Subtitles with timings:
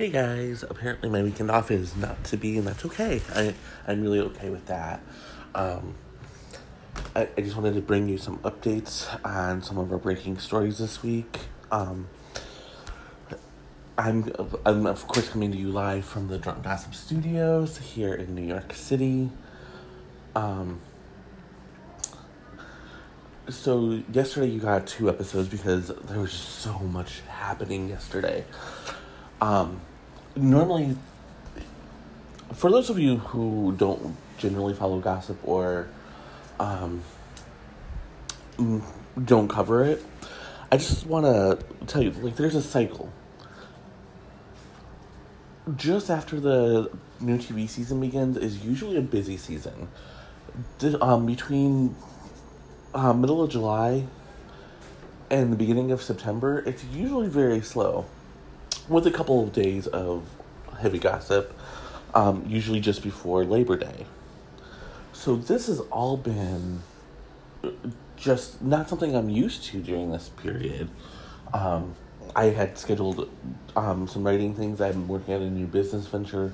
[0.00, 3.20] Hey guys, apparently my weekend off is not to be, and that's okay.
[3.34, 3.52] I,
[3.86, 5.02] I'm really okay with that.
[5.54, 5.94] Um,
[7.14, 10.78] I, I just wanted to bring you some updates on some of our breaking stories
[10.78, 11.40] this week.
[11.70, 12.08] Um,
[13.98, 14.32] I'm,
[14.64, 18.46] I'm, of course, coming to you live from the Drunk Gossip Studios here in New
[18.46, 19.28] York City.
[20.34, 20.80] Um,
[23.50, 28.46] so, yesterday you got two episodes because there was just so much happening yesterday.
[29.42, 29.82] Um,
[30.36, 30.96] normally,
[32.54, 35.88] for those of you who don't generally follow gossip or
[36.58, 37.02] um,
[39.24, 40.04] don't cover it,
[40.72, 43.12] I just want to tell you like, there's a cycle.
[45.76, 46.90] Just after the
[47.20, 49.88] new TV season begins is usually a busy season.
[51.00, 51.94] Um, between
[52.94, 54.06] uh, middle of July
[55.30, 58.06] and the beginning of September, it's usually very slow
[58.90, 60.28] with a couple of days of
[60.80, 61.56] heavy gossip,
[62.12, 64.04] um, usually just before Labor Day.
[65.12, 66.82] So this has all been
[68.16, 70.90] just not something I'm used to during this period.
[71.54, 71.94] Um,
[72.34, 73.30] I had scheduled
[73.76, 74.80] um, some writing things.
[74.80, 76.52] I'm working on a new business venture.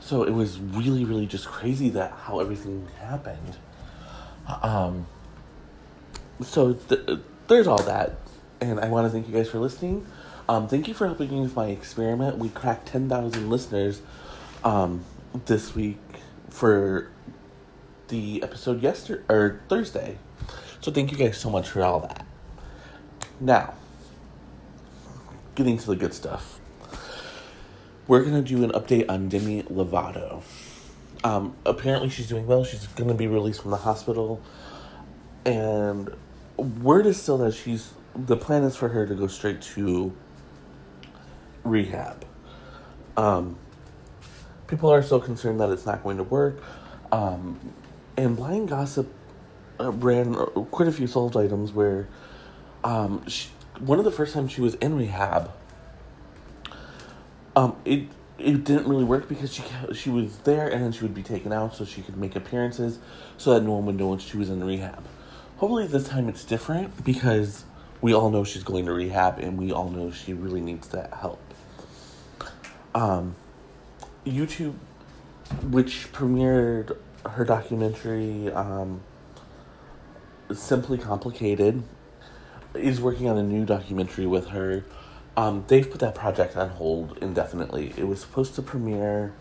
[0.00, 3.56] So it was really, really just crazy that how everything happened.
[4.62, 5.06] Um,
[6.42, 8.16] so th- there's all that.
[8.60, 10.06] And I want to thank you guys for listening.
[10.48, 12.36] Um, thank you for helping me with my experiment.
[12.36, 14.02] We cracked 10,000 listeners
[14.62, 15.04] um,
[15.46, 15.98] this week
[16.50, 17.08] for
[18.08, 20.18] the episode yesterday or Thursday.
[20.82, 22.26] So thank you guys so much for all that.
[23.40, 23.74] Now,
[25.54, 26.60] getting to the good stuff.
[28.06, 30.42] We're going to do an update on Demi Lovato.
[31.24, 32.64] Um, apparently, she's doing well.
[32.64, 34.42] She's going to be released from the hospital.
[35.46, 36.14] And
[36.58, 37.94] word is still that she's.
[38.14, 40.14] The plan is for her to go straight to
[41.64, 42.24] rehab.
[43.16, 43.56] Um,
[44.66, 46.62] people are so concerned that it's not going to work.
[47.12, 47.58] Um,
[48.16, 49.12] and Blind Gossip
[49.80, 52.08] uh, ran uh, quite a few solved items where
[52.82, 53.48] um, she,
[53.80, 55.50] one of the first times she was in rehab,
[57.56, 58.04] um, it
[58.36, 59.62] it didn't really work because she
[59.92, 62.98] she was there and then she would be taken out so she could make appearances
[63.36, 65.04] so that no one would know she was in rehab.
[65.58, 67.64] Hopefully this time it's different because
[68.00, 71.12] we all know she's going to rehab and we all know she really needs that
[71.14, 71.40] help.
[72.94, 73.34] Um,
[74.24, 74.74] YouTube,
[75.62, 76.96] which premiered
[77.26, 79.00] her documentary, um,
[80.52, 81.82] Simply Complicated,
[82.74, 84.84] is working on a new documentary with her.
[85.36, 87.92] Um, they've put that project on hold indefinitely.
[87.96, 89.32] It was supposed to premiere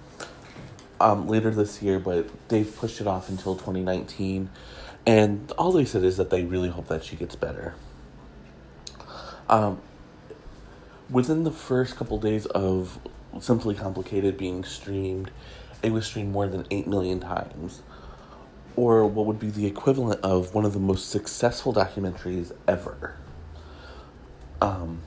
[0.99, 4.49] um, later this year, but they've pushed it off until 2019.
[5.05, 7.75] And all they said is that they really hope that she gets better.
[9.49, 9.81] Um,
[11.09, 12.97] within the first couple days of
[13.39, 15.31] Simply Complicated being streamed,
[15.81, 17.81] it was streamed more than 8 million times.
[18.75, 23.15] Or what would be the equivalent of one of the most successful documentaries ever.
[24.61, 25.01] Um,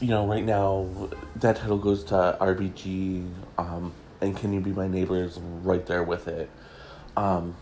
[0.00, 0.88] you know, right now,
[1.36, 6.02] that title goes to RBG, um, and Can You Be My Neighbor is right there
[6.02, 6.50] with it.
[7.16, 7.54] Um,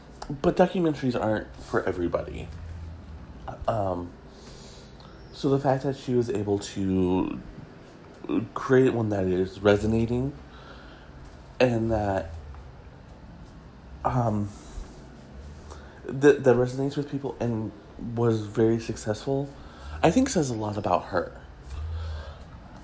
[0.43, 2.49] but documentaries aren't for everybody.
[3.69, 4.11] Um,
[5.33, 7.41] so the fact that she was able to
[8.55, 10.33] create one that is resonating
[11.59, 12.33] and that
[14.05, 14.49] um
[16.05, 17.71] that that resonates with people and
[18.15, 19.49] was very successful
[20.03, 21.33] i think says a lot about her.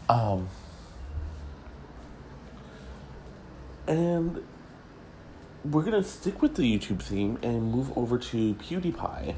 [0.08, 0.48] Um
[3.88, 4.44] and
[5.64, 9.34] we're gonna stick with the youtube theme and move over to pewdiepie.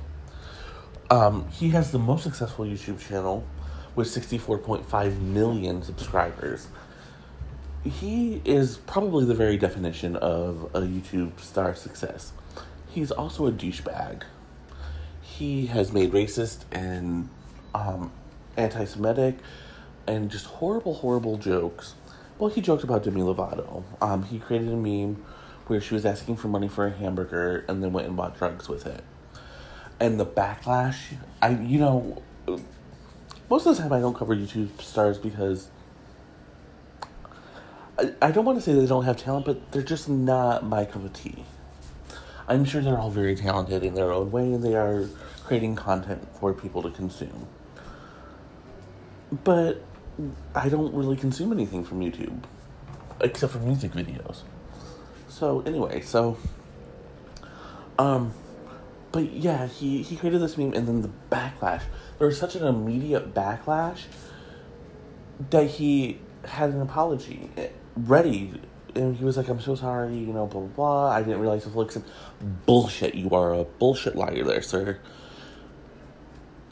[1.10, 3.46] Um he has the most successful youtube channel
[3.98, 6.68] with 64.5 million subscribers.
[7.82, 12.32] He is probably the very definition of a YouTube star success.
[12.88, 14.22] He's also a douchebag.
[15.20, 17.28] He has made racist and
[17.74, 18.12] um,
[18.56, 19.38] anti Semitic
[20.06, 21.94] and just horrible, horrible jokes.
[22.38, 23.82] Well, he joked about Demi Lovato.
[24.00, 25.24] Um, he created a meme
[25.66, 28.68] where she was asking for money for a hamburger and then went and bought drugs
[28.68, 29.02] with it.
[29.98, 32.22] And the backlash, I, you know,
[33.50, 35.68] most of the time I don't cover YouTube stars because
[37.98, 40.84] I, I don't want to say they don't have talent, but they're just not my
[40.84, 41.44] cup of tea.
[42.46, 45.08] I'm sure they're all very talented in their own way and they are
[45.44, 47.46] creating content for people to consume.
[49.44, 49.82] But
[50.54, 52.42] I don't really consume anything from YouTube
[53.20, 54.42] except for music videos.
[55.28, 56.38] So anyway, so
[57.98, 58.32] um
[59.12, 61.82] but yeah, he he created this meme and then the backlash
[62.18, 64.04] there was such an immediate backlash
[65.50, 67.50] that he had an apology
[67.96, 68.60] ready.
[68.94, 71.10] And he was like, I'm so sorry, you know, blah, blah, blah.
[71.10, 72.04] I didn't realize it was like
[72.66, 73.14] bullshit.
[73.14, 74.98] You are a bullshit liar there, sir.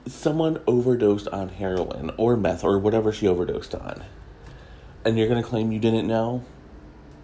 [0.06, 4.04] Someone overdosed on heroin or meth or whatever she overdosed on.
[5.04, 6.44] And you're going to claim you didn't know?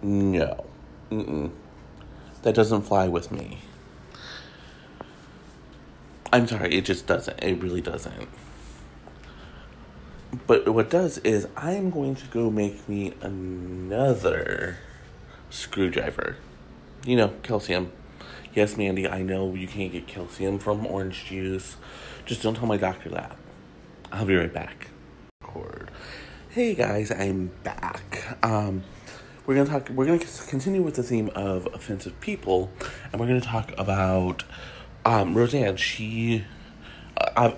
[0.01, 0.65] No.
[1.11, 1.51] Mm-mm.
[2.43, 3.59] That doesn't fly with me.
[6.33, 7.41] I'm sorry, it just doesn't.
[7.43, 8.27] It really doesn't.
[10.47, 14.77] But what does is I'm going to go make me another
[15.51, 16.37] screwdriver.
[17.05, 17.91] You know, calcium.
[18.55, 21.75] Yes, Mandy, I know you can't get calcium from orange juice.
[22.25, 23.37] Just don't tell my doctor that.
[24.11, 24.87] I'll be right back.
[26.49, 28.37] Hey guys, I'm back.
[28.43, 28.83] Um,
[29.45, 29.89] we're gonna talk.
[29.89, 32.71] We're gonna continue with the theme of offensive people,
[33.11, 34.43] and we're gonna talk about
[35.05, 35.77] um, Roseanne.
[35.77, 36.43] She
[37.35, 37.51] uh,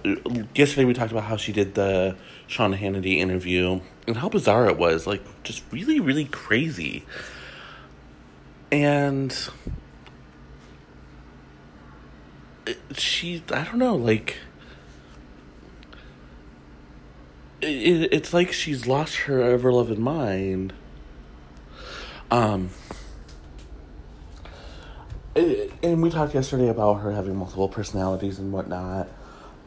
[0.54, 2.16] yesterday we talked about how she did the
[2.48, 7.06] Sean Hannity interview and how bizarre it was, like just really, really crazy.
[8.72, 9.36] And
[12.94, 14.38] she, I don't know, like
[17.62, 20.74] it, it's like she's lost her ever loving mind.
[22.32, 22.72] Um,
[25.86, 29.08] and we talked yesterday about her having multiple personalities and whatnot.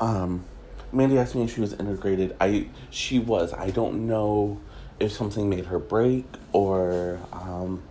[0.01, 0.45] Um,
[0.93, 2.35] Mandy asked me if she was integrated.
[2.41, 3.53] I she was.
[3.53, 4.61] I don't know
[4.99, 7.83] if something made her break or um,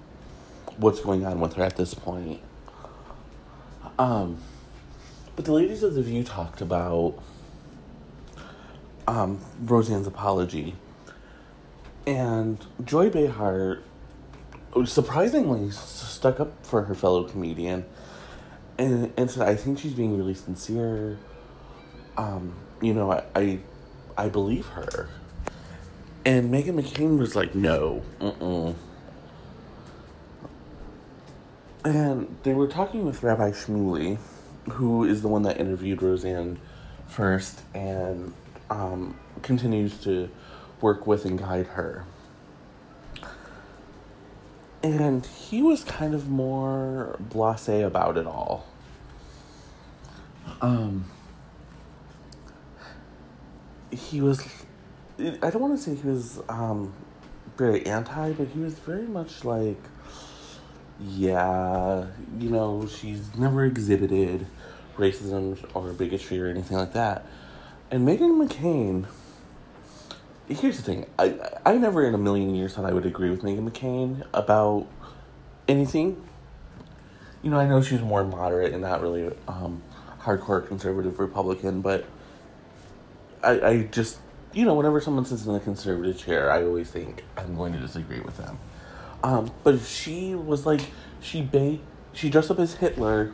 [0.75, 2.41] what's going on with her at this point.
[3.97, 4.39] Um,
[5.37, 7.17] but the ladies of the View talked about
[9.07, 10.75] um, Roseanne's apology,
[12.05, 13.79] and Joy Behar
[14.85, 17.85] surprisingly stuck up for her fellow comedian,
[18.77, 21.17] and and said, "I think she's being really sincere."
[22.17, 23.59] Um, you know, I, I,
[24.17, 25.09] I believe her.
[26.25, 28.75] And Meghan McCain was like, no, mm
[31.85, 34.17] And they were talking with Rabbi Shmuley,
[34.71, 36.59] who is the one that interviewed Roseanne
[37.07, 38.33] first and
[38.69, 40.29] um, continues to
[40.81, 42.03] work with and guide her.
[44.87, 48.65] And he was kind of more blase about it all.
[50.61, 51.05] Um,
[53.91, 54.41] he was
[55.19, 56.93] I don't want to say he was um,
[57.57, 59.81] very anti, but he was very much like,
[61.01, 62.05] yeah,
[62.37, 64.45] you know, she's never exhibited
[64.95, 67.25] racism or bigotry or anything like that.
[67.89, 69.07] And Meghan McCain,
[70.47, 73.41] here's the thing I, I never in a million years thought I would agree with
[73.41, 74.87] Meghan McCain about
[75.67, 76.23] anything.
[77.43, 79.83] You know, I know she's more moderate and not really um,
[80.21, 82.05] hardcore conservative Republican, but
[83.43, 84.19] I, I just,
[84.53, 87.79] you know, whenever someone sits in the conservative chair, I always think I'm going to
[87.79, 88.57] disagree with them.
[89.23, 90.81] Um, but she was like,
[91.21, 91.83] she baked,
[92.13, 93.33] she dressed up as Hitler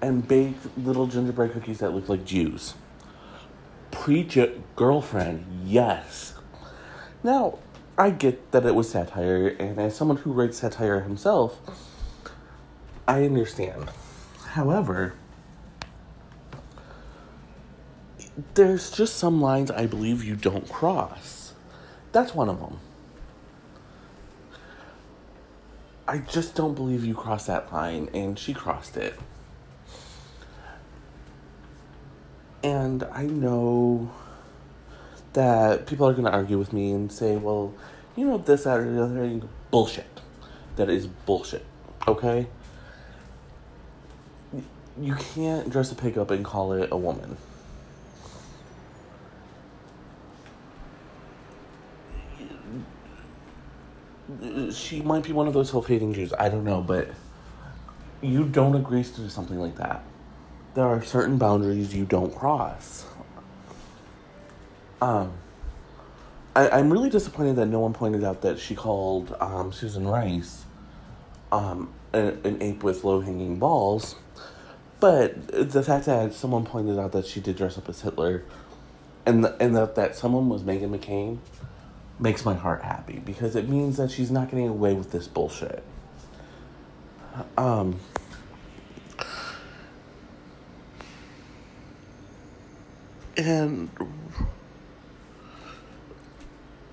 [0.00, 2.74] and baked little gingerbread cookies that looked like Jews.
[3.92, 6.34] Preach it, girlfriend, yes.
[7.22, 7.60] Now,
[7.96, 11.60] I get that it was satire, and as someone who writes satire himself,
[13.06, 13.90] I understand.
[14.44, 15.14] However,
[18.54, 21.52] there's just some lines I believe you don't cross.
[22.10, 22.80] That's one of them.
[26.08, 29.14] I just don't believe you crossed that line, and she crossed it.
[32.62, 34.10] And I know
[35.32, 37.74] that people are going to argue with me and say, well,
[38.16, 39.14] you know, this, that, or the other.
[39.16, 39.48] Thing.
[39.70, 40.20] Bullshit.
[40.76, 41.64] That is bullshit.
[42.06, 42.46] Okay?
[45.00, 47.36] You can't dress a pig up and call it a woman.
[54.72, 56.32] she might be one of those self-hating Jews.
[56.38, 57.08] I don't know, but
[58.20, 60.04] you don't agree to do something like that.
[60.74, 63.04] There are certain boundaries you don't cross.
[65.00, 65.32] Um,
[66.54, 70.64] I, I'm really disappointed that no one pointed out that she called um, Susan Rice
[71.50, 74.16] um, an, an ape with low-hanging balls.
[74.98, 78.44] But the fact that someone pointed out that she did dress up as Hitler,
[79.26, 81.38] and the, and that that someone was Meghan McCain,
[82.18, 85.82] makes my heart happy because it means that she's not getting away with this bullshit.
[87.58, 87.98] Um,
[93.36, 93.90] and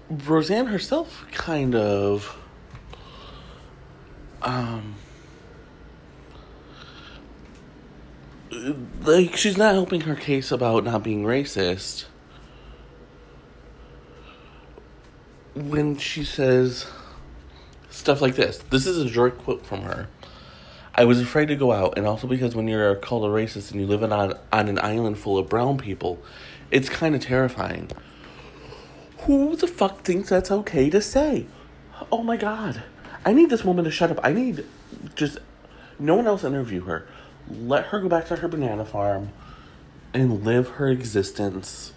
[0.10, 2.38] Roseanne herself kind of
[4.42, 4.96] um
[9.02, 12.06] like she's not helping her case about not being racist
[15.56, 16.88] when she says
[17.90, 18.60] stuff like this.
[18.70, 20.08] This is a direct quote from her.
[21.00, 23.80] I was afraid to go out, and also because when you're called a racist and
[23.80, 24.12] you live on,
[24.52, 26.22] on an island full of brown people,
[26.72, 27.90] it's kind of terrifying.
[29.20, 31.46] Who the fuck thinks that's okay to say?
[32.12, 32.84] Oh my god.
[33.26, 34.20] I need this woman to shut up.
[34.24, 34.66] I need
[35.16, 35.38] just
[36.00, 37.08] no one else interview her.
[37.50, 39.30] Let her go back to her banana farm
[40.14, 41.94] and live her existence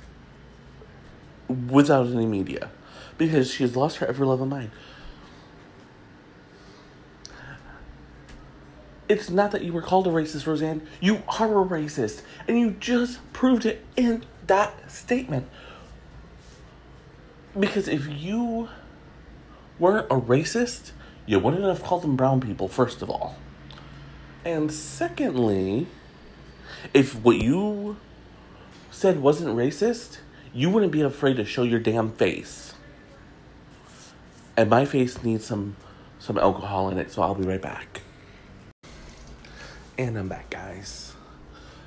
[1.49, 2.71] without any media
[3.19, 4.71] because she has lost her ever loving mind.
[9.13, 10.81] It's not that you were called a racist, Roseanne.
[10.99, 12.23] You are a racist.
[12.49, 15.47] And you just proved it in that statement.
[17.61, 18.71] Because if you
[19.79, 20.93] weren't a racist,
[21.27, 23.37] you wouldn't have called them brown people, first of all.
[24.47, 25.89] And secondly,
[26.95, 27.99] if what you
[28.91, 30.21] said wasn't racist,
[30.55, 32.73] you wouldn't be afraid to show your damn face.
[34.57, 35.77] And my face needs some
[36.19, 38.01] some alcohol in it, so I'll be right back.
[39.99, 41.13] And I'm back, guys.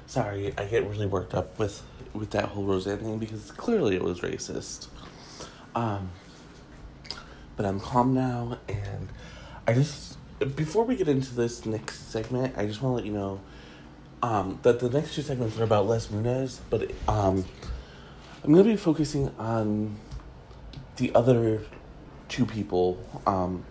[0.06, 1.82] Sorry, I get really worked up with
[2.14, 4.88] with that whole Roseanne thing because clearly it was racist.
[5.74, 6.12] Um,
[7.58, 9.10] but I'm calm now, and
[9.68, 10.18] I just
[10.56, 13.42] before we get into this next segment, I just want to let you know
[14.22, 17.44] um, that the next two segments are about Les Moonves, but um,
[18.44, 19.96] I'm gonna be focusing on
[20.98, 21.62] the other
[22.30, 23.66] two people um,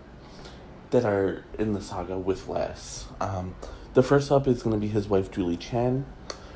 [0.89, 3.05] that are in the saga with Les.
[3.21, 3.55] Um,
[3.95, 6.05] the first up is going to be his wife Julie Chen,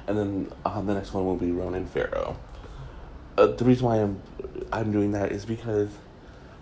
[0.05, 2.37] and then uh, the next one will be Ronan Farrow.
[3.37, 4.21] Uh, the reason why I'm
[4.71, 5.89] I'm doing that is because,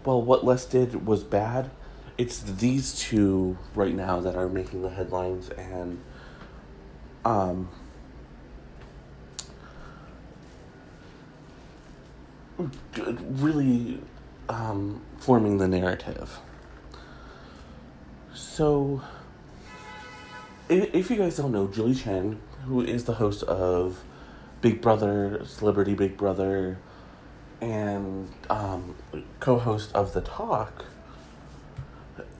[0.05, 1.69] well, what Les did was bad.
[2.17, 6.01] It's these two right now that are making the headlines and
[7.25, 7.69] um
[12.97, 13.99] really
[14.49, 16.39] um, forming the narrative.
[18.33, 19.01] So
[20.69, 24.03] if you guys don't know, Julie Chen, who is the host of
[24.61, 26.77] Big Brother, Celebrity Big Brother,
[27.61, 28.95] and um,
[29.39, 30.85] co host of The Talk,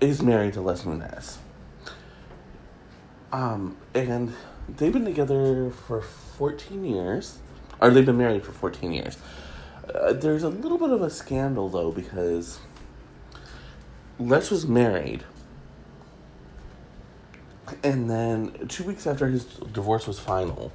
[0.02, 1.38] is married to Les Moonves.
[3.32, 4.34] Um, and
[4.68, 7.40] they've been together for 14 years,
[7.80, 9.18] or they've been married for 14 years.
[9.94, 12.60] Uh, there's a little bit of a scandal, though, because
[14.20, 15.24] Les was married
[17.84, 20.72] and then two weeks after his divorce was final,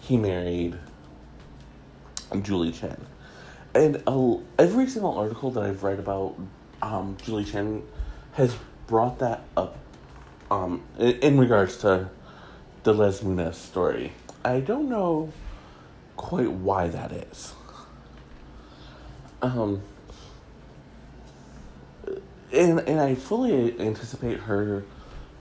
[0.00, 0.78] he married
[2.42, 3.06] Julie Chen.
[3.74, 6.36] And uh, every single article that I've read about
[6.82, 7.82] um, Julie Chen
[8.32, 8.56] has
[8.86, 9.76] brought that up
[10.50, 12.08] um, in, regards to
[12.82, 14.12] the Les Moonves story.
[14.44, 15.32] I don't know
[16.16, 17.52] quite why that is.
[19.42, 19.82] Um,
[22.52, 24.84] and and I fully anticipate her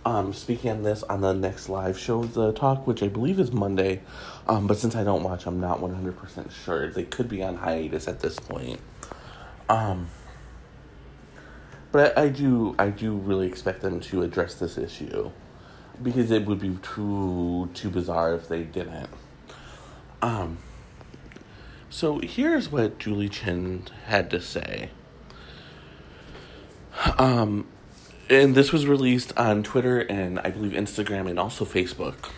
[0.07, 3.51] um, speaking on this on the next live show, the talk, which I believe is
[3.51, 3.99] Monday.
[4.47, 6.89] Um, but since I don't watch, I'm not 100% sure.
[6.89, 8.79] They could be on hiatus at this point.
[9.67, 10.07] Um,
[11.91, 15.29] but I, I do, I do really expect them to address this issue
[16.01, 19.09] because it would be too, too bizarre if they didn't.
[20.21, 20.59] Um,
[21.89, 24.89] so here's what Julie Chen had to say.
[27.17, 27.67] Um,
[28.29, 32.29] and this was released on Twitter and I believe Instagram and also Facebook.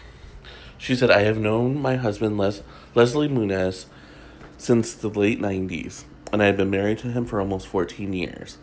[0.77, 2.61] She said, I have known my husband, Les-
[2.95, 3.85] Leslie Moonves,
[4.57, 8.57] since the late 90s, and I have been married to him for almost 14 years.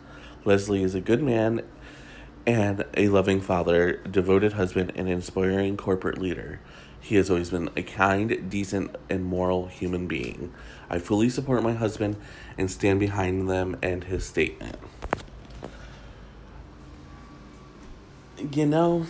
[0.45, 1.61] Leslie is a good man
[2.45, 6.61] and a loving father, devoted husband, and inspiring corporate leader.
[6.99, 10.53] He has always been a kind, decent, and moral human being.
[10.89, 12.15] I fully support my husband
[12.57, 14.77] and stand behind them and his statement.
[18.51, 19.05] You know,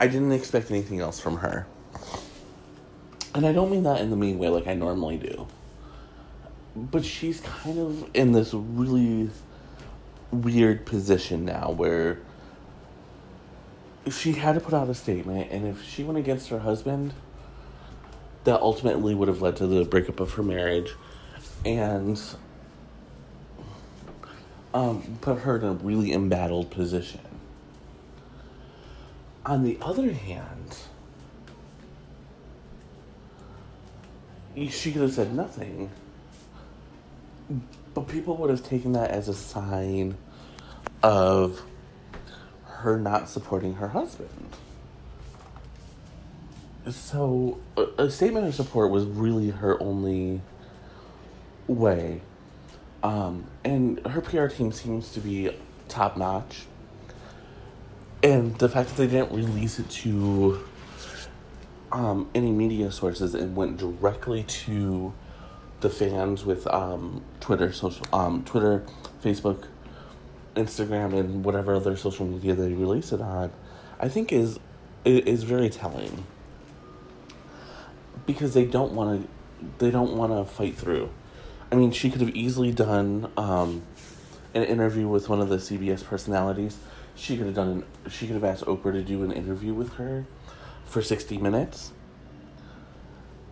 [0.00, 1.66] I didn't expect anything else from her.
[3.34, 5.46] And I don't mean that in the mean way like I normally do.
[6.76, 9.30] But she's kind of in this really
[10.30, 12.20] weird position now where
[14.10, 17.14] she had to put out a statement, and if she went against her husband,
[18.44, 20.94] that ultimately would have led to the breakup of her marriage
[21.64, 22.20] and
[24.74, 27.20] um, put her in a really embattled position.
[29.46, 30.76] On the other hand,
[34.70, 35.90] she could have said nothing.
[37.92, 40.16] But people would have taken that as a sign
[41.02, 41.62] of
[42.64, 44.56] her not supporting her husband.
[46.90, 47.58] So,
[47.98, 50.42] a, statement of support was really her only
[51.66, 52.20] way
[53.02, 55.50] Um, and her PR team seems to be
[55.88, 56.64] top notch.
[58.24, 60.64] And the fact that they didn't release it to
[61.92, 65.12] um, any media sources and went directly to
[65.80, 68.82] the fans with um, Twitter, social, um, Twitter,
[69.22, 69.66] Facebook,
[70.56, 73.52] Instagram, and whatever other social media they release it on,
[74.00, 74.58] I think is
[75.04, 76.24] is very telling
[78.24, 79.28] because they don't want to
[79.84, 81.10] they don't want to fight through.
[81.70, 83.82] I mean, she could have easily done um,
[84.54, 86.78] an interview with one of the CBS personalities.
[87.16, 87.84] She could have done.
[88.08, 90.26] She could have asked Oprah to do an interview with her
[90.84, 91.92] for sixty minutes.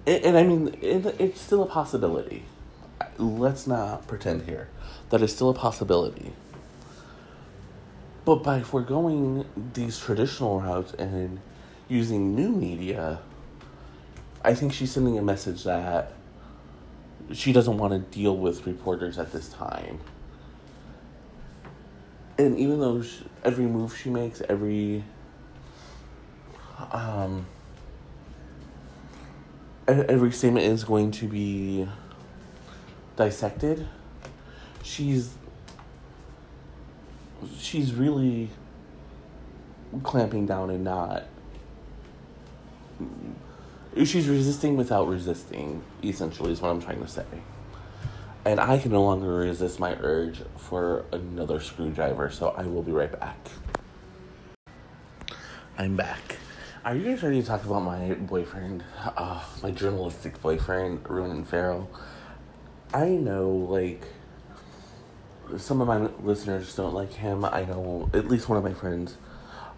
[0.07, 2.45] And, and I mean, it, it's still a possibility.
[3.19, 4.69] Let's not pretend here
[5.11, 6.33] that is still a possibility.
[8.25, 11.41] But by foregoing these traditional routes and
[11.89, 13.21] using new media,
[14.45, 16.13] I think she's sending a message that
[17.33, 20.01] she doesn't want to deal with reporters at this time.
[22.39, 25.05] And even though she, every move she makes, every
[26.93, 27.47] um,
[29.87, 31.89] every statement is going to be
[33.17, 33.87] dissected,
[34.83, 35.35] she's
[37.59, 38.49] she's really
[40.03, 41.25] clamping down and not
[44.05, 47.25] she's resisting without resisting essentially is what i'm trying to say
[48.45, 52.93] and i can no longer resist my urge for another screwdriver so i will be
[52.93, 53.37] right back
[55.79, 56.37] i'm back
[56.85, 58.83] are you guys ready to talk about my boyfriend
[59.17, 61.89] uh, my journalistic boyfriend ronan farrow
[62.93, 64.05] i know like
[65.59, 67.45] some of my listeners don't like him.
[67.45, 69.17] I know at least one of my friends.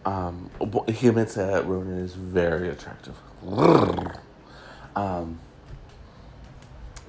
[0.04, 0.50] Um,
[0.88, 3.16] he admits that Ronan is very attractive.
[4.96, 5.40] Um,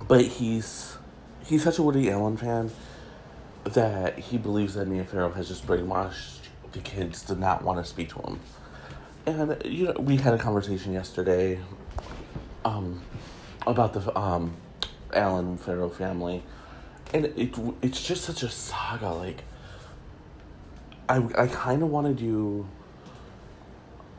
[0.07, 0.97] but he's
[1.45, 2.71] he's such a Woody Allen fan
[3.63, 6.39] that he believes that Mia Farrow has just brainwashed
[6.71, 8.39] the kids to not want to speak to him.
[9.25, 11.60] And you know, we had a conversation yesterday
[12.63, 13.01] um,
[13.65, 14.55] about the um,
[15.13, 16.43] Allen Farrow family
[17.13, 19.10] and it it's just such a saga.
[19.10, 19.43] Like,
[21.08, 22.67] I I kind of want to do,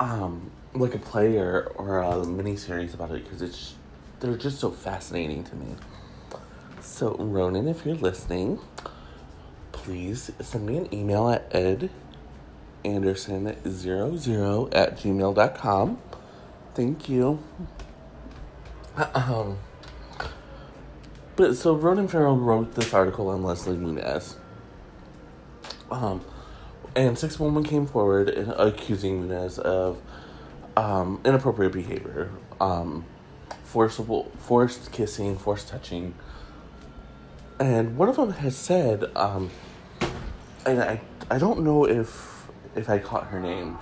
[0.01, 3.75] um, like a play or or a mini series about it because it's
[4.21, 5.77] they're just so fascinating to me.
[6.81, 8.61] So Ronan, if you're listening,
[9.73, 11.91] please send me an email at ed
[12.85, 15.99] anderson00 at gmail.com.
[16.75, 17.43] Thank you.
[19.15, 19.59] Um,
[21.35, 24.37] but so Ronan Farrow wrote this article on Leslie Moonves.
[25.91, 26.25] Um,
[26.95, 30.01] and Six women came forward and accusing Moonves of
[30.77, 33.05] um, inappropriate behavior, um,
[33.65, 36.15] forcible, forced kissing, forced touching.
[37.59, 39.51] And one of them has said, um,
[40.67, 43.79] and I, I don't know if if I caught her name,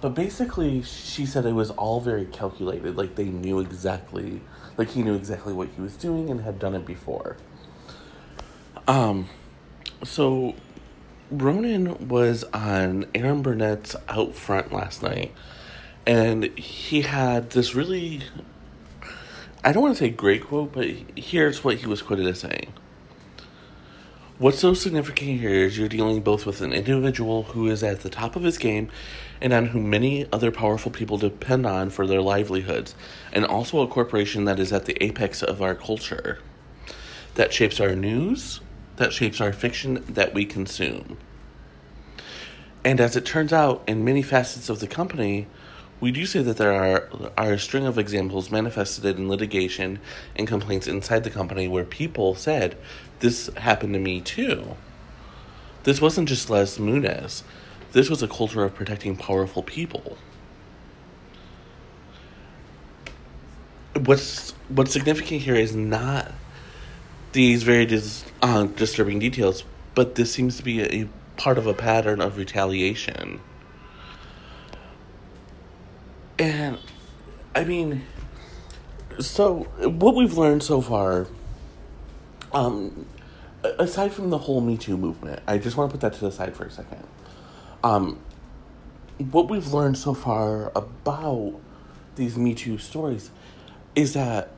[0.00, 4.40] but basically she said it was all very calculated, like they knew exactly
[4.76, 7.36] like he knew exactly what he was doing and had done it before.
[8.88, 9.28] Um,
[10.02, 10.54] so
[11.30, 15.34] Ronan was on Erin Burnett's Out Front last night,
[16.06, 18.22] and he had this really,
[19.62, 22.72] I don't want to say great quote, but here's what he was quoted as saying.
[24.40, 28.08] What's so significant here is you're dealing both with an individual who is at the
[28.08, 28.88] top of his game
[29.38, 32.94] and on whom many other powerful people depend on for their livelihoods,
[33.34, 36.38] and also a corporation that is at the apex of our culture,
[37.34, 38.62] that shapes our news,
[38.96, 41.18] that shapes our fiction that we consume.
[42.82, 45.48] And as it turns out, in many facets of the company,
[46.00, 50.00] we do say that there are, are a string of examples manifested in litigation
[50.34, 52.78] and complaints inside the company where people said,
[53.20, 54.76] This happened to me too.
[55.84, 57.42] This wasn't just Les Moonves.
[57.92, 60.18] This was a culture of protecting powerful people.
[64.04, 66.32] What's what's significant here is not
[67.32, 71.66] these very dis, uh, disturbing details, but this seems to be a, a part of
[71.66, 73.40] a pattern of retaliation.
[76.38, 76.78] And
[77.54, 78.02] I mean,
[79.18, 81.26] so what we've learned so far,
[82.52, 83.06] um,
[83.62, 86.32] aside from the whole Me Too movement, I just want to put that to the
[86.32, 87.06] side for a second.
[87.82, 88.20] Um,
[89.30, 91.60] what we've learned so far about
[92.16, 93.30] these Me Too stories
[93.94, 94.50] is that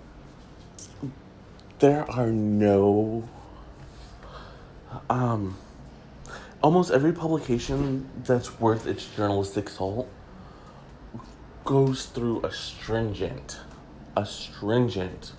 [1.79, 3.29] there are no
[5.11, 5.57] um
[6.63, 10.09] almost every publication that's worth its journalistic salt
[11.65, 13.59] goes through a stringent,
[14.17, 15.33] a stringent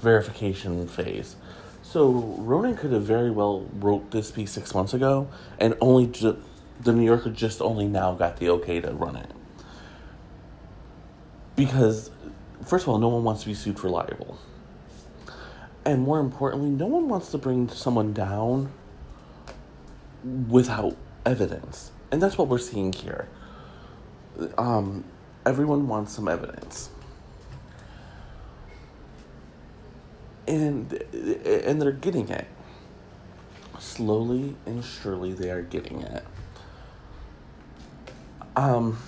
[0.00, 1.36] verification phase.
[1.96, 6.36] So Ronan could have very well wrote this piece six months ago, and only ju-
[6.78, 9.30] the New Yorker just only now got the okay to run it.
[11.56, 12.10] Because,
[12.66, 14.36] first of all, no one wants to be sued for libel,
[15.86, 18.70] and more importantly, no one wants to bring someone down
[20.50, 23.26] without evidence, and that's what we're seeing here.
[24.58, 25.02] Um,
[25.46, 26.90] everyone wants some evidence.
[30.46, 30.92] And
[31.44, 32.46] and they're getting it.
[33.78, 36.24] Slowly and surely they are getting it.
[38.54, 38.98] Um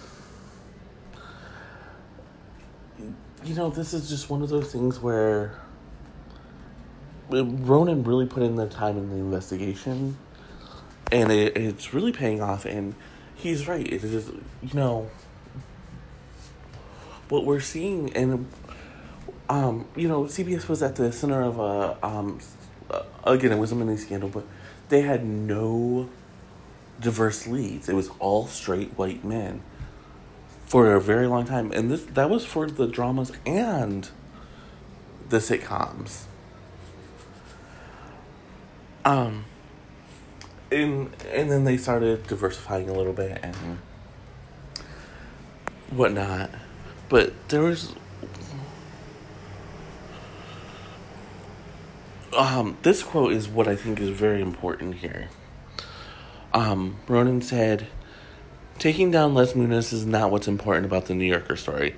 [3.45, 5.59] you know this is just one of those things where
[7.31, 10.17] ronan really put in the time in the investigation
[11.13, 12.95] and it, it's really paying off and
[13.35, 13.87] he's right.
[13.87, 14.29] It is
[14.63, 15.11] you know
[17.29, 18.49] what we're seeing and
[19.49, 22.39] um, you know, CBS was at the center of a, um,
[23.25, 24.45] again, it was a mini scandal, but
[24.89, 26.09] they had no
[27.01, 27.89] diverse leads.
[27.89, 29.63] It was all straight white men
[30.67, 34.09] for a very long time, and this that was for the dramas and
[35.29, 36.25] the sitcoms.
[39.05, 39.47] Um,
[40.71, 43.79] and and then they started diversifying a little bit and
[45.91, 46.51] whatnot,
[47.09, 47.95] but there was
[52.39, 55.29] um, this quote is what I think is very important here.
[56.55, 57.89] Um, Ronan said,
[58.79, 61.97] Taking down Les Moonves is not what's important about the New Yorker story.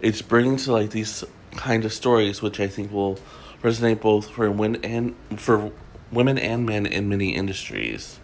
[0.00, 3.18] It's bringing to light these kind of stories, which I think will
[3.62, 5.70] resonate both for women and for
[6.10, 8.18] women and men in many industries.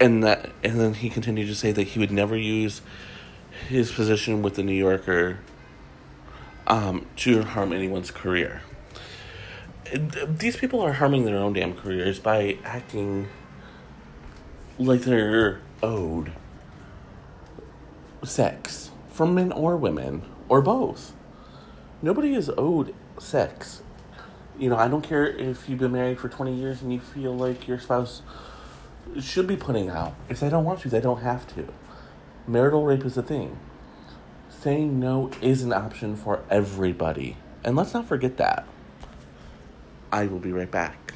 [0.00, 2.80] And that, and then he continued to say that he would never use
[3.68, 5.40] his position with the New Yorker
[6.66, 8.62] um, to harm anyone's career
[9.92, 13.28] these people are harming their own damn careers by acting
[14.78, 16.32] like they're owed
[18.22, 21.12] sex from men or women or both.
[22.02, 23.82] Nobody is owed sex.
[24.58, 27.34] You know, I don't care if you've been married for 20 years and you feel
[27.34, 28.22] like your spouse
[29.20, 30.14] should be putting out.
[30.28, 31.72] If they don't want to, they don't have to.
[32.46, 33.58] Marital rape is a thing.
[34.48, 37.36] Saying no is an option for everybody.
[37.64, 38.66] And let's not forget that.
[40.16, 41.12] I will be right back.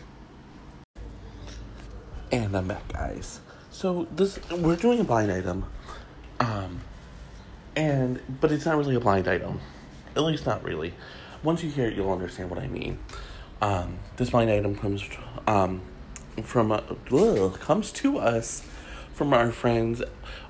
[2.30, 3.40] And I'm back, guys.
[3.70, 5.64] So this we're doing a blind item,
[6.38, 6.82] um,
[7.74, 9.58] and but it's not really a blind item,
[10.14, 10.92] at least not really.
[11.42, 12.98] Once you hear it, you'll understand what I mean.
[13.62, 15.02] Um, this blind item comes
[15.46, 15.80] um,
[16.42, 18.68] from uh, ugh, comes to us
[19.14, 20.02] from our friends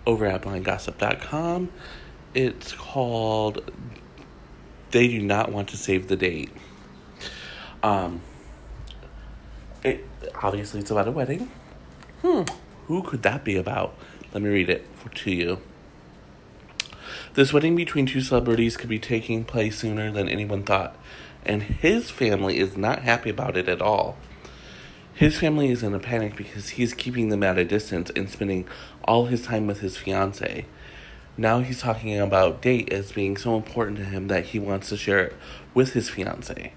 [0.04, 1.68] over at blindgossip.com.
[2.34, 3.70] It's called
[4.90, 6.50] "They Do Not Want to Save the Date."
[7.84, 8.20] Um,
[9.82, 10.06] it
[10.42, 11.50] obviously it's about a wedding.
[12.22, 12.42] Hmm,
[12.86, 13.94] who could that be about?
[14.32, 15.58] Let me read it for, to you.
[17.34, 20.96] This wedding between two celebrities could be taking place sooner than anyone thought,
[21.44, 24.16] and his family is not happy about it at all.
[25.14, 28.66] His family is in a panic because he's keeping them at a distance and spending
[29.04, 30.64] all his time with his fiance.
[31.36, 34.96] Now he's talking about date as being so important to him that he wants to
[34.96, 35.36] share it
[35.74, 36.72] with his fiance.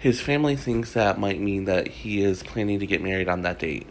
[0.00, 3.58] His family thinks that might mean that he is planning to get married on that
[3.58, 3.86] date.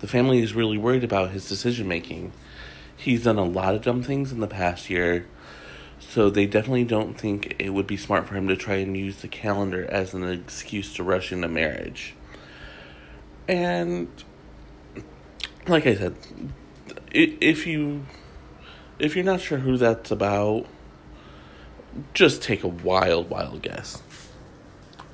[0.00, 2.32] The family is really worried about his decision making.
[2.96, 5.28] He's done a lot of dumb things in the past year,
[6.00, 9.18] so they definitely don't think it would be smart for him to try and use
[9.18, 12.16] the calendar as an excuse to rush into marriage.
[13.46, 14.08] And
[15.68, 16.16] like I said,
[17.12, 18.06] if you
[18.98, 20.66] if you're not sure who that's about,
[22.12, 24.02] just take a wild, wild guess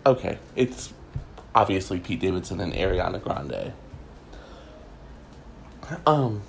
[0.07, 0.93] okay, it's
[1.55, 3.73] obviously Pete Davidson and Ariana Grande.
[6.07, 6.43] Um,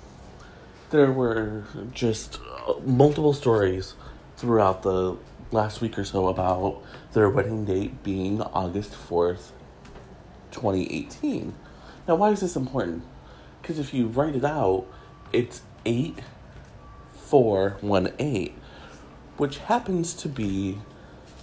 [0.90, 3.94] there were just uh, multiple stories
[4.36, 5.16] throughout the
[5.50, 9.50] last week or so about their wedding date being August 4th,
[10.50, 11.54] 2018.
[12.06, 13.04] Now, why is this important?
[13.60, 14.86] Because if you write it out,
[15.32, 18.54] it's 8418,
[19.36, 20.78] which happens to be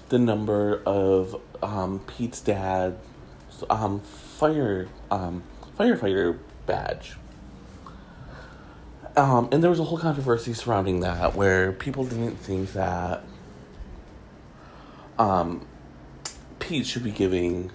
[0.09, 2.97] the number of um, Pete's dad
[3.69, 5.43] um, fire um,
[5.77, 7.15] firefighter badge.
[9.17, 13.23] Um, and there was a whole controversy surrounding that where people didn't think that
[15.17, 15.65] um,
[16.59, 17.71] Pete should be giving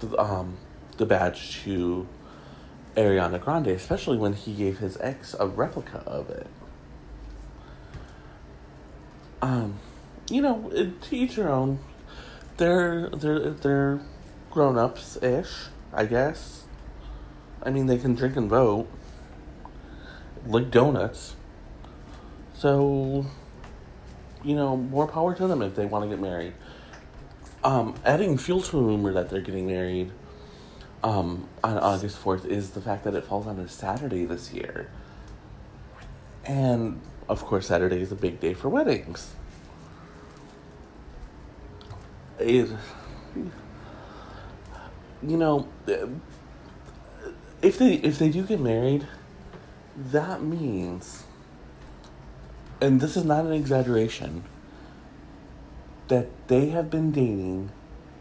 [0.00, 0.56] the, um,
[0.98, 2.06] the badge to
[2.96, 6.46] Ariana Grande, especially when he gave his ex a replica of it.
[9.40, 9.78] Um,
[10.30, 11.78] you know, to each your own.
[12.58, 14.00] They're they're they're
[14.50, 16.64] grown ups ish, I guess.
[17.62, 18.88] I mean, they can drink and vote,
[20.46, 21.36] lick donuts.
[22.54, 23.26] So,
[24.42, 26.54] you know, more power to them if they want to get married.
[27.62, 30.10] Um, adding fuel to a rumor that they're getting married
[31.04, 34.90] um, on August 4th is the fact that it falls on a Saturday this year.
[36.44, 39.34] And, of course, Saturday is a big day for weddings.
[42.38, 42.68] It,
[45.22, 45.68] you know,
[47.62, 49.06] if they if they do get married,
[49.96, 51.24] that means,
[52.80, 54.44] and this is not an exaggeration,
[56.08, 57.70] that they have been dating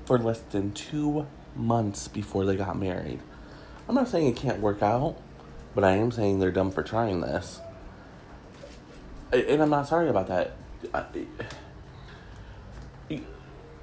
[0.06, 3.20] for less than two months before they got married.
[3.88, 5.18] I'm not saying it can't work out,
[5.76, 7.62] but I am saying they're dumb for trying this.
[9.32, 10.54] And I'm not sorry about that.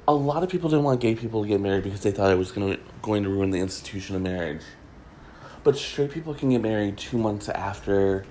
[0.07, 2.37] A lot of people didn't want gay people to get married because they thought it
[2.37, 4.61] was to, going to ruin the institution of marriage.
[5.63, 8.27] But straight people can get married two months after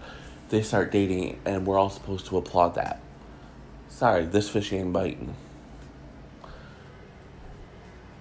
[0.50, 3.02] they start dating, and we're all supposed to applaud that.
[3.90, 5.36] Sorry, this fish ain't biting.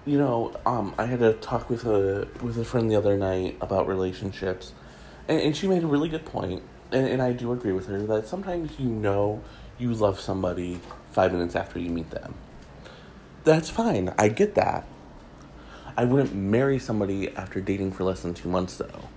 [0.05, 3.55] You know, um, I had a talk with a with a friend the other night
[3.61, 4.73] about relationships,
[5.27, 7.99] and, and she made a really good point, and, and I do agree with her
[8.07, 9.43] that sometimes you know
[9.77, 10.79] you love somebody
[11.11, 12.33] five minutes after you meet them.
[13.43, 14.13] That's fine.
[14.17, 14.87] I get that.
[15.95, 19.09] I wouldn't marry somebody after dating for less than two months, though.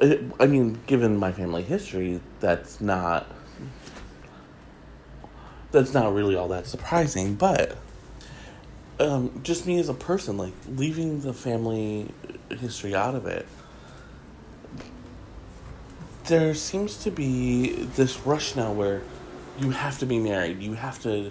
[0.00, 3.26] It, I mean, given my family history, that's not
[5.70, 7.34] that's not really all that surprising.
[7.34, 7.76] But
[9.00, 12.10] um, just me as a person, like leaving the family
[12.50, 13.46] history out of it,
[16.26, 19.02] there seems to be this rush now where
[19.58, 20.60] you have to be married.
[20.60, 21.30] You have to.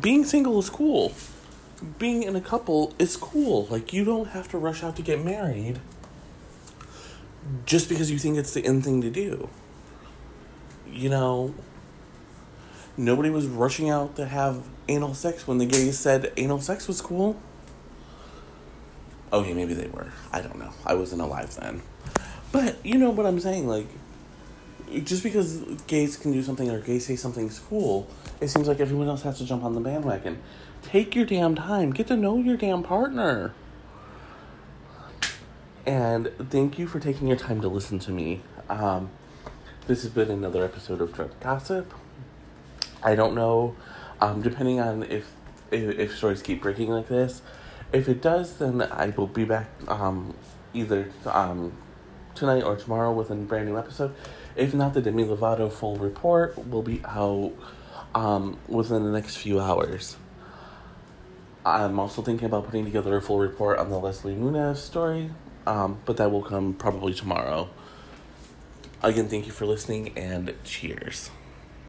[0.00, 1.12] Being single is cool
[1.98, 3.66] being in a couple is cool.
[3.66, 5.80] Like, you don't have to rush out to get married
[7.66, 9.48] just because you think it's the end thing to do.
[10.88, 11.54] You know,
[12.96, 17.00] nobody was rushing out to have anal sex when the gays said anal sex was
[17.00, 17.40] cool.
[19.32, 20.12] Oh, okay, maybe they were.
[20.30, 20.72] I don't know.
[20.84, 21.82] I wasn't alive then.
[22.52, 23.66] But you know what I'm saying?
[23.66, 23.86] Like,
[25.00, 28.08] just because gays can do something or gays say something's cool,
[28.40, 30.42] it seems like everyone else has to jump on the bandwagon.
[30.82, 31.92] Take your damn time.
[31.92, 33.54] Get to know your damn partner.
[35.86, 38.42] And thank you for taking your time to listen to me.
[38.68, 39.10] Um,
[39.86, 41.92] this has been another episode of Drunk Gossip.
[43.02, 43.74] I don't know,
[44.20, 45.32] um, depending on if,
[45.72, 47.42] if, if stories keep breaking like this.
[47.92, 50.34] If it does, then I will be back um,
[50.72, 51.72] either um,
[52.34, 54.14] tonight or tomorrow with a brand new episode.
[54.54, 57.52] If not, the Demi Lovato full report will be out
[58.14, 60.16] um, within the next few hours.
[61.64, 65.30] I'm also thinking about putting together a full report on the Leslie Moonves story,
[65.66, 67.70] um, but that will come probably tomorrow.
[69.02, 71.30] Again, thank you for listening and cheers.